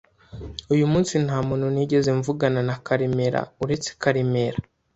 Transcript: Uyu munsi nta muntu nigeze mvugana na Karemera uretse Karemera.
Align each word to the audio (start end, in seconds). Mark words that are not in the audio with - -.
Uyu 0.73 0.85
munsi 0.91 1.13
nta 1.25 1.37
muntu 1.47 1.67
nigeze 1.73 2.09
mvugana 2.19 2.59
na 2.67 2.75
Karemera 2.85 3.41
uretse 3.63 3.89
Karemera. 4.01 4.59